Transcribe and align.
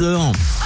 heures. 0.00 0.59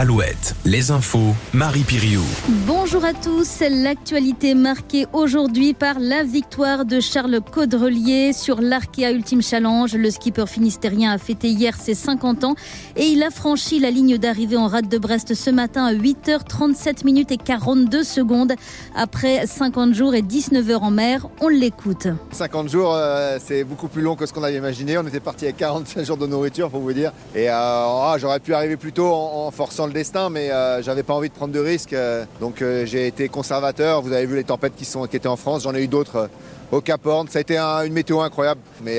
Alouette, 0.00 0.54
les 0.64 0.92
infos, 0.92 1.34
Marie 1.52 1.82
Piriou. 1.82 2.22
Bonjour 2.66 3.04
à 3.04 3.12
tous. 3.12 3.60
L'actualité 3.60 4.54
marquée 4.54 5.04
aujourd'hui 5.12 5.74
par 5.74 6.00
la 6.00 6.22
victoire 6.22 6.86
de 6.86 7.00
Charles 7.00 7.38
Caudrelier 7.42 8.32
sur 8.32 8.62
l'Arkea 8.62 9.10
Ultime 9.12 9.42
Challenge. 9.42 9.94
Le 9.94 10.10
skipper 10.10 10.46
finistérien 10.46 11.12
a 11.12 11.18
fêté 11.18 11.48
hier 11.48 11.76
ses 11.76 11.92
50 11.92 12.44
ans 12.44 12.54
et 12.96 13.08
il 13.08 13.22
a 13.22 13.28
franchi 13.28 13.78
la 13.78 13.90
ligne 13.90 14.16
d'arrivée 14.16 14.56
en 14.56 14.68
rade 14.68 14.88
de 14.88 14.96
Brest 14.96 15.34
ce 15.34 15.50
matin 15.50 15.84
à 15.84 15.92
8h37 15.92 17.04
minutes 17.04 17.30
et 17.30 17.36
42 17.36 18.02
secondes. 18.02 18.54
Après 18.96 19.46
50 19.46 19.92
jours 19.92 20.14
et 20.14 20.22
19 20.22 20.70
heures 20.70 20.82
en 20.82 20.90
mer, 20.90 21.28
on 21.42 21.48
l'écoute. 21.48 22.08
50 22.30 22.70
jours, 22.70 22.94
euh, 22.94 23.36
c'est 23.38 23.64
beaucoup 23.64 23.88
plus 23.88 24.00
long 24.00 24.16
que 24.16 24.24
ce 24.24 24.32
qu'on 24.32 24.44
avait 24.44 24.56
imaginé. 24.56 24.96
On 24.96 25.06
était 25.06 25.20
parti 25.20 25.44
avec 25.44 25.58
45 25.58 26.06
jours 26.06 26.16
de 26.16 26.26
nourriture 26.26 26.70
pour 26.70 26.80
vous 26.80 26.94
dire. 26.94 27.12
Et 27.34 27.50
euh, 27.50 27.52
ah, 27.52 28.16
j'aurais 28.18 28.40
pu 28.40 28.54
arriver 28.54 28.78
plus 28.78 28.92
tôt 28.92 29.12
en, 29.12 29.46
en 29.46 29.50
forçant 29.50 29.89
destin, 29.92 30.30
mais 30.30 30.50
euh, 30.50 30.82
j'avais 30.82 31.02
pas 31.02 31.14
envie 31.14 31.28
de 31.28 31.34
prendre 31.34 31.52
de 31.52 31.60
risques. 31.60 31.92
euh, 31.92 32.24
donc 32.40 32.62
euh, 32.62 32.84
j'ai 32.86 33.06
été 33.06 33.28
conservateur. 33.28 34.02
Vous 34.02 34.12
avez 34.12 34.26
vu 34.26 34.36
les 34.36 34.44
tempêtes 34.44 34.74
qui, 34.76 34.84
sont, 34.84 35.06
qui 35.06 35.16
étaient 35.16 35.28
en 35.28 35.36
France. 35.36 35.62
J'en 35.64 35.74
ai 35.74 35.82
eu 35.82 35.88
d'autres 35.88 36.28
au 36.72 36.80
Cap 36.80 37.04
Horn. 37.06 37.26
Ça 37.28 37.38
a 37.38 37.40
été 37.42 37.58
un- 37.58 37.82
une 37.84 37.92
météo 37.92 38.20
incroyable. 38.20 38.60
Mais 38.82 38.98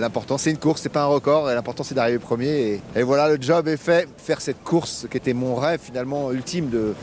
l'important, 0.00 0.38
c'est 0.38 0.50
une 0.50 0.58
course, 0.58 0.80
c'est 0.82 0.88
pas 0.88 1.02
un 1.02 1.06
record. 1.06 1.46
L'important, 1.46 1.82
c'est 1.84 1.94
d'arriver 1.94 2.18
premier. 2.18 2.80
Et 2.94 3.02
voilà, 3.02 3.28
le 3.28 3.38
job 3.40 3.68
est 3.68 3.76
fait. 3.76 4.08
Faire 4.18 4.40
cette 4.40 4.62
course 4.64 5.06
qui 5.10 5.16
était 5.16 5.34
mon 5.34 5.54
rêve 5.54 5.80
finalement 5.82 6.32
ultime 6.32 6.68
de 6.70 6.94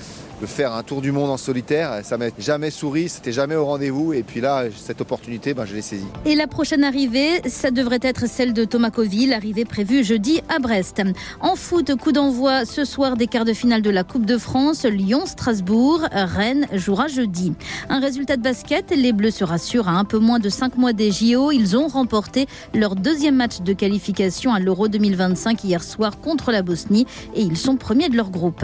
faire 0.45 0.73
un 0.73 0.83
tour 0.83 1.01
du 1.01 1.11
monde 1.11 1.29
en 1.29 1.37
solitaire, 1.37 2.01
ça 2.03 2.17
m'a 2.17 2.25
jamais 2.37 2.69
souri, 2.69 3.09
c'était 3.09 3.31
jamais 3.31 3.55
au 3.55 3.65
rendez-vous. 3.65 4.13
Et 4.13 4.23
puis 4.23 4.41
là, 4.41 4.65
cette 4.75 5.01
opportunité, 5.01 5.53
ben, 5.53 5.65
je 5.65 5.75
l'ai 5.75 5.81
saisie. 5.81 6.05
Et 6.25 6.35
la 6.35 6.47
prochaine 6.47 6.83
arrivée, 6.83 7.41
ça 7.47 7.71
devrait 7.71 7.99
être 8.01 8.27
celle 8.27 8.53
de 8.53 8.65
Thomas 8.65 8.91
Coville, 8.91 9.33
arrivée 9.33 9.65
prévue 9.65 10.03
jeudi 10.03 10.41
à 10.49 10.59
Brest. 10.59 11.01
En 11.41 11.55
foot, 11.55 11.95
coup 11.95 12.11
d'envoi 12.11 12.65
ce 12.65 12.85
soir 12.85 13.17
des 13.17 13.27
quarts 13.27 13.45
de 13.45 13.53
finale 13.53 13.81
de 13.81 13.89
la 13.89 14.03
Coupe 14.03 14.25
de 14.25 14.37
France. 14.37 14.85
Lyon-Strasbourg, 14.85 16.07
Rennes 16.11 16.67
jouera 16.73 17.07
jeudi. 17.07 17.53
Un 17.89 17.99
résultat 17.99 18.37
de 18.37 18.41
basket, 18.41 18.91
les 18.95 19.13
Bleus 19.13 19.31
se 19.31 19.43
rassurent 19.43 19.87
à 19.87 19.93
un 19.93 20.05
peu 20.05 20.19
moins 20.19 20.39
de 20.39 20.49
5 20.49 20.77
mois 20.77 20.93
des 20.93 21.11
JO. 21.11 21.51
Ils 21.51 21.77
ont 21.77 21.87
remporté 21.87 22.47
leur 22.73 22.95
deuxième 22.95 23.35
match 23.35 23.61
de 23.61 23.73
qualification 23.73 24.53
à 24.53 24.59
l'Euro 24.59 24.87
2025 24.87 25.63
hier 25.63 25.83
soir 25.83 26.19
contre 26.19 26.51
la 26.51 26.61
Bosnie 26.61 27.05
et 27.35 27.41
ils 27.41 27.57
sont 27.57 27.75
premiers 27.75 28.09
de 28.09 28.15
leur 28.15 28.29
groupe. 28.29 28.63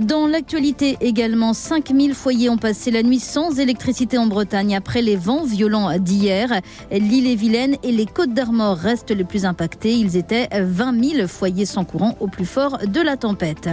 Dans 0.00 0.26
l'actualité 0.26 0.96
également, 1.06 1.54
5000 1.54 2.14
foyers 2.14 2.50
ont 2.50 2.58
passé 2.58 2.90
la 2.90 3.02
nuit 3.02 3.20
sans 3.20 3.58
électricité 3.60 4.18
en 4.18 4.26
Bretagne 4.26 4.74
après 4.74 5.02
les 5.02 5.16
vents 5.16 5.44
violents 5.44 5.96
d'hier. 5.98 6.60
L'île-et-Vilaine 6.90 7.76
et 7.82 7.92
les 7.92 8.06
Côtes 8.06 8.34
d'Armor 8.34 8.76
restent 8.76 9.12
les 9.12 9.24
plus 9.24 9.44
impactés. 9.44 9.94
Ils 9.94 10.16
étaient 10.16 10.48
20 10.52 11.04
000 11.16 11.28
foyers 11.28 11.64
sans 11.64 11.84
courant 11.84 12.16
au 12.20 12.26
plus 12.26 12.44
fort 12.44 12.78
de 12.86 13.00
la 13.00 13.16
tempête. 13.16 13.68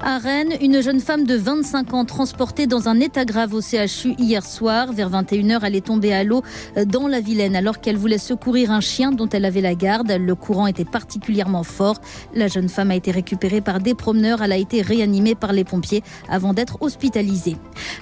À 0.00 0.18
Rennes, 0.18 0.54
une 0.60 0.80
jeune 0.80 1.00
femme 1.00 1.24
de 1.24 1.34
25 1.34 1.92
ans 1.92 2.04
transportée 2.04 2.66
dans 2.66 2.88
un 2.88 2.98
état 2.98 3.24
grave 3.24 3.52
au 3.52 3.60
CHU 3.60 4.14
hier 4.18 4.44
soir. 4.44 4.92
Vers 4.92 5.10
21h, 5.10 5.60
elle 5.62 5.76
est 5.76 5.86
tombée 5.86 6.14
à 6.14 6.24
l'eau 6.24 6.42
dans 6.86 7.08
la 7.08 7.20
Vilaine 7.20 7.56
alors 7.56 7.80
qu'elle 7.80 7.96
voulait 7.98 8.18
secourir 8.18 8.70
un 8.70 8.80
chien 8.80 9.12
dont 9.12 9.28
elle 9.28 9.44
avait 9.44 9.60
la 9.60 9.74
garde. 9.74 10.10
Le 10.10 10.34
courant 10.34 10.66
était 10.66 10.86
particulièrement 10.86 11.62
fort. 11.62 12.00
La 12.34 12.48
jeune 12.48 12.70
femme 12.70 12.90
a 12.90 12.96
été 12.96 13.10
récupérée 13.10 13.60
par 13.60 13.80
des 13.80 13.94
promeneurs. 13.94 14.42
Elle 14.42 14.52
a 14.52 14.56
été 14.56 14.80
réanimée 14.80 15.34
par 15.34 15.52
les 15.52 15.64
pompiers 15.64 16.02
avant 16.28 16.54
d'être 16.54 16.69
hospitalisée. 16.80 17.56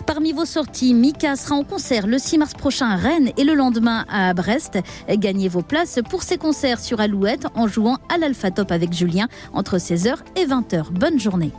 Parmi 0.06 0.32
vos 0.32 0.44
sorties, 0.44 0.94
Mika 0.94 1.36
sera 1.36 1.56
en 1.56 1.64
concert 1.64 2.06
le 2.06 2.18
6 2.18 2.38
mars 2.38 2.54
prochain 2.54 2.88
à 2.88 2.96
Rennes 2.96 3.30
et 3.36 3.44
le 3.44 3.54
lendemain 3.54 4.04
à 4.08 4.34
Brest. 4.34 4.78
Gagnez 5.08 5.48
vos 5.48 5.62
places 5.62 6.00
pour 6.08 6.22
ces 6.22 6.38
concerts 6.38 6.80
sur 6.80 7.00
Alouette 7.00 7.46
en 7.54 7.66
jouant 7.66 7.98
à 8.08 8.18
l'Alpha 8.18 8.50
Top 8.50 8.72
avec 8.72 8.92
Julien 8.92 9.28
entre 9.52 9.78
16h 9.78 10.16
et 10.36 10.46
20h. 10.46 10.90
Bonne 10.90 11.18
journée. 11.18 11.52